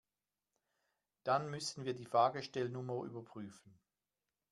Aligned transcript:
Dann 1.25 1.51
müssen 1.51 1.85
wir 1.85 1.93
die 1.93 2.07
Fahrgestellnummer 2.07 3.03
überprüfen. 3.03 3.79